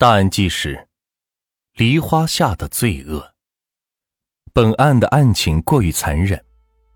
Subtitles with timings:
[0.00, 0.86] 大案纪实：
[1.74, 3.32] 梨花下的罪恶。
[4.52, 6.40] 本案的案情过于残忍，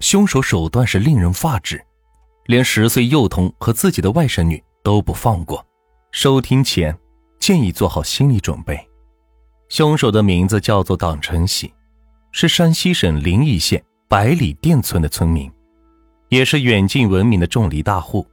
[0.00, 1.82] 凶手手段是令人发指，
[2.44, 5.66] 连十岁幼童和自己的外甥女都不放过。
[6.12, 6.94] 收听前
[7.38, 8.78] 建议做好心理准备。
[9.70, 11.72] 凶手的名字叫做党成喜，
[12.32, 15.50] 是山西省临沂县百里店村的村民，
[16.28, 18.26] 也是远近闻名的种梨大户。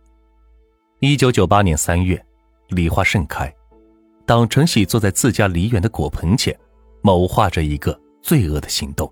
[0.99, 2.21] 一九九八年三月，
[2.67, 3.49] 梨花盛开。
[4.27, 6.53] 党承喜坐在自家梨园的果棚前，
[7.01, 9.09] 谋划着一个罪恶的行动，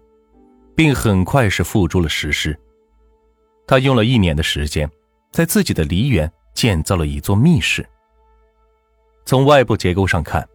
[0.75, 2.53] 并很快是付诸了实施。
[3.65, 4.91] 他用了一年的时间，
[5.31, 7.87] 在自己的梨园建造了一座密室。
[9.25, 10.45] 从外部结构上看，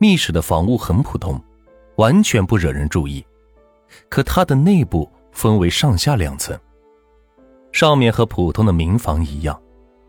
[0.00, 1.40] 密室的房屋很普通，
[1.94, 3.24] 完全不惹人注意。
[4.08, 6.58] 可它的内部分为上下两层，
[7.70, 9.56] 上面和普通的民房一样，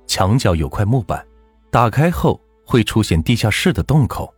[0.08, 1.24] 墙角有块木板，
[1.70, 2.42] 打开后。
[2.66, 4.34] 会出现地下室的洞口，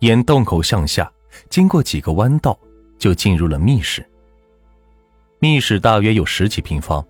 [0.00, 1.10] 沿洞口向下，
[1.48, 2.58] 经过几个弯道，
[2.98, 4.04] 就进入了密室。
[5.38, 7.04] 密室大约有十几平方，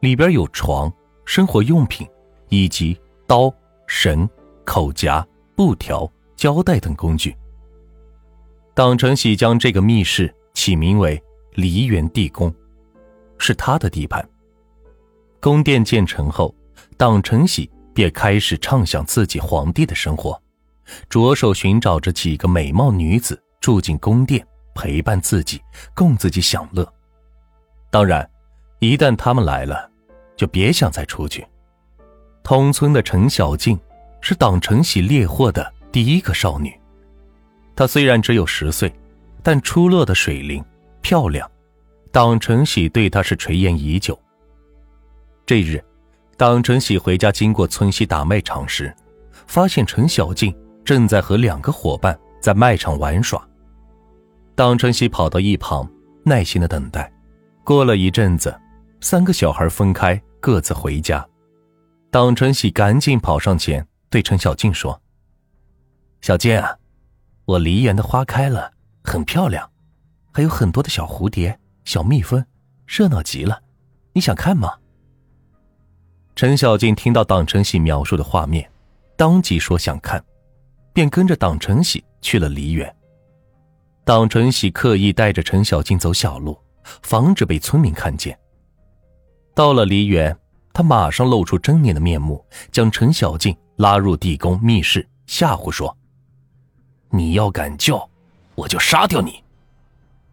[0.00, 0.92] 里边有床、
[1.24, 2.06] 生活用品，
[2.48, 3.52] 以及刀、
[3.86, 4.28] 绳、
[4.64, 7.34] 口夹、布条、胶带等工具。
[8.74, 11.22] 党成喜将这个密室起名为
[11.54, 12.52] “梨园地宫”，
[13.38, 14.26] 是他的地盘。
[15.40, 16.54] 宫殿建成后，
[16.96, 17.70] 党成喜。
[17.92, 20.40] 便开始畅想自己皇帝的生活，
[21.08, 25.60] 着手寻找着几个美貌女子住进宫殿，陪伴自己，
[25.94, 26.90] 供自己享乐。
[27.90, 28.28] 当然，
[28.78, 29.90] 一旦他们来了，
[30.36, 31.46] 就别想再出去。
[32.42, 33.78] 同村的陈小静
[34.20, 36.72] 是党承喜猎获的第一个少女，
[37.76, 38.92] 她虽然只有十岁，
[39.42, 40.64] 但出落的水灵
[41.02, 41.50] 漂亮，
[42.12, 44.18] 党承喜对她是垂涎已久。
[45.44, 45.82] 这日。
[46.40, 48.90] 当陈喜回家经过村西大卖场时，
[49.46, 53.46] 发现陈小静正在和两个伙伴在卖场玩耍。
[54.54, 55.86] 当陈喜跑到一旁，
[56.24, 57.12] 耐心的等待。
[57.62, 58.58] 过了一阵子，
[59.02, 61.22] 三个小孩分开，各自回家。
[62.10, 64.98] 当陈喜赶紧跑上前，对陈小静说
[66.22, 66.74] ：“小静啊，
[67.44, 68.72] 我梨园的花开了，
[69.04, 69.70] 很漂亮，
[70.32, 72.42] 还有很多的小蝴蝶、小蜜蜂，
[72.86, 73.60] 热闹极了。
[74.14, 74.76] 你想看吗？”
[76.40, 78.66] 陈小静听到党成喜描述的画面，
[79.14, 80.24] 当即说想看，
[80.90, 82.96] 便跟着党成喜去了梨园。
[84.06, 86.58] 党成喜刻意带着陈小静走小路，
[87.02, 88.38] 防止被村民看见。
[89.54, 90.34] 到了梨园，
[90.72, 95.94] 他马上露出狰狞的面目，将陈小静拉入地宫密室，吓唬说
[97.12, 98.08] ：“你要敢叫，
[98.54, 99.44] 我就杀掉你。”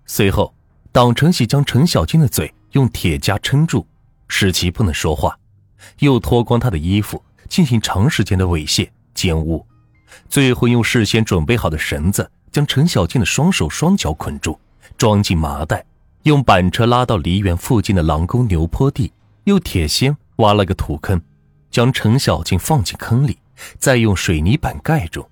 [0.08, 0.56] 随后，
[0.94, 3.86] 党成喜将陈小静的嘴用铁夹撑住，
[4.30, 5.38] 使其不能说话。
[6.00, 9.66] 又脱光他的衣服，进行长时间的猥亵奸污，
[10.30, 14.60] 最后用事先准备好的绳子将陈小静的双手双脚捆住，
[14.98, 15.86] 装进麻袋，
[16.24, 19.12] 用板车拉到梨园附近的狼沟牛坡地，
[19.46, 21.22] 用铁锨挖了个土坑，
[21.70, 23.38] 将陈小静放进坑里，
[23.78, 25.28] 再用水泥板盖住。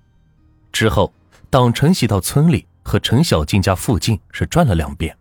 [0.71, 1.13] 之后，
[1.49, 5.15] 党承喜到村里和陈小静家附近是转了两遍，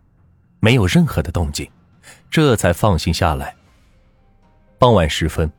[0.59, 1.69] 没有任何的动静，
[2.29, 3.55] 这才放心下来。
[4.77, 5.51] 傍晚时分，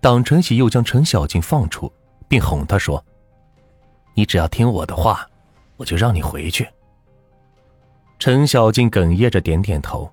[0.00, 1.92] 党成喜又将陈小静放出，
[2.28, 3.04] 并哄她说
[4.14, 5.28] ：“你只要听我的话，
[5.76, 6.68] 我就让你回去。”
[8.18, 10.10] 陈小静哽咽着点点头。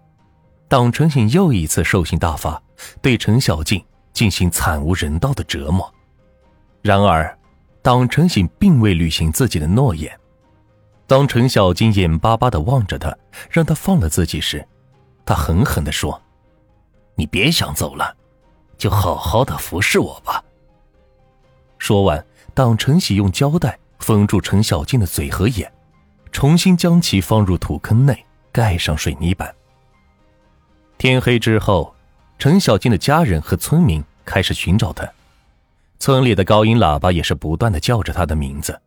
[0.68, 2.62] 党成喜又一次兽性大发，
[3.02, 5.94] 对陈小静进行惨无人道的折磨。
[6.82, 7.38] 然而，
[7.82, 10.18] 党成喜并未履行自己的诺言。
[11.08, 13.14] 当陈小静眼巴巴的望着他，
[13.50, 14.66] 让他放了自己时，
[15.26, 16.22] 他狠狠的说
[17.16, 18.16] ：“你别想走了。”
[18.82, 20.44] 就好好的服侍我吧。
[21.78, 22.26] 说完，
[22.56, 25.72] 党承喜用胶带封住陈小静的嘴和眼，
[26.32, 29.54] 重新将其放入土坑内，盖上水泥板。
[30.98, 31.94] 天黑之后，
[32.40, 35.08] 陈小静的家人和村民开始寻找她，
[36.00, 38.82] 村里的高音喇叭也是不断的叫着她的名字。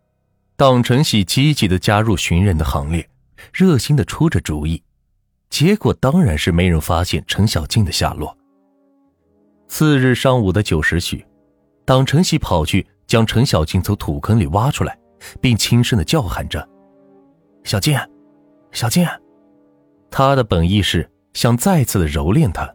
[0.56, 3.08] 党承喜积极的加入寻人的行列，
[3.52, 4.82] 热心的出着主意，
[5.50, 8.36] 结果当然是没人发现陈小静的下落。
[9.76, 11.26] 次日上午的九时许，
[11.84, 14.96] 党承喜跑去将陈小静从土坑里挖出来，
[15.40, 16.64] 并轻声的叫喊着
[17.64, 17.98] ：“小静，
[18.70, 19.04] 小静。”
[20.12, 22.72] 他的本意是想再次的蹂躏她，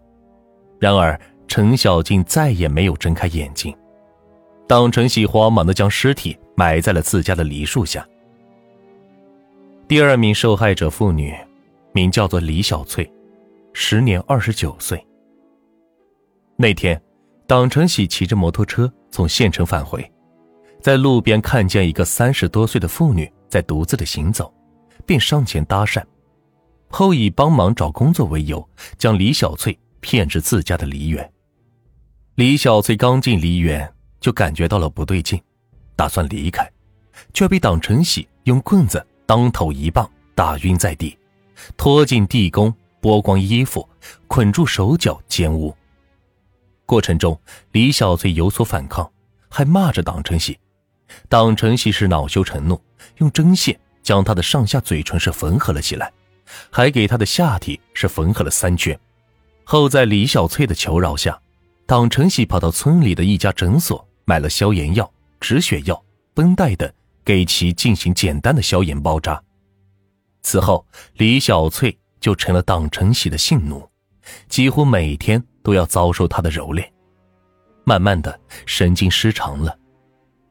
[0.77, 1.17] 然而
[1.47, 3.73] 陈小静再也没有睁开眼睛。
[4.67, 8.05] 党承喜慌忙的将尸体埋在了自家的梨树下。
[9.87, 11.33] 第二名受害者妇女，
[11.93, 13.09] 名叫做李小翠，
[13.71, 15.01] 时年二十九岁。
[16.61, 17.01] 那天，
[17.47, 20.05] 党承喜骑着摩托车从县城返回，
[20.81, 24.53] 在路边看见一个三十多岁的妇女在独自的行走，
[25.05, 26.03] 便上前搭讪，
[26.89, 31.31] 后以帮忙找工作为由，将李小翠骗至自家的梨园。
[32.35, 33.89] 李小翠刚进梨园，
[34.19, 35.41] 就感觉到了不对劲，
[35.95, 36.69] 打算离开，
[37.33, 41.17] 却被党承喜用棍子当头一棒打晕在地，
[41.77, 43.87] 拖进地宫，剥光衣服，
[44.27, 45.73] 捆住手脚，奸污。
[46.89, 47.39] 过程中，
[47.73, 49.07] 李小翠有所反抗，
[49.47, 50.57] 还骂着党成喜。
[51.27, 52.81] 党成喜是恼羞成怒，
[53.17, 56.11] 用针线将他的上下嘴唇是缝合了起来，
[56.71, 58.99] 还给他的下体是缝合了三圈。
[59.63, 61.39] 后在李小翠的求饶下，
[61.85, 66.03] 党成喜跑到村里的一家诊所买了消炎药、止血药、
[66.33, 66.91] 绷带等，
[67.23, 69.39] 给其进行简单的消炎包扎。
[70.41, 70.83] 此后，
[71.17, 73.87] 李小翠就成了党成喜的性奴，
[74.47, 76.83] 几乎每天都要遭受他的蹂躏。
[77.83, 79.75] 慢慢的，神经失常了。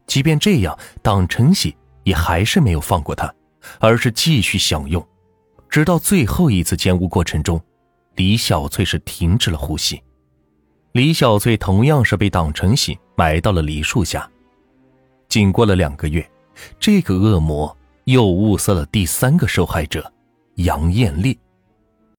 [0.07, 3.33] 即便这样，党承喜也还是没有放过他，
[3.79, 5.07] 而是继续享用，
[5.69, 7.61] 直到最后一次奸污过程中，
[8.17, 10.03] 李小翠是停止了呼吸。
[10.93, 14.29] 李小翠同样是被党承喜埋到了梨树下。
[15.29, 16.29] 仅过了两个月，
[16.81, 20.11] 这个恶魔又物色了第三个受害者
[20.55, 21.39] 杨艳丽。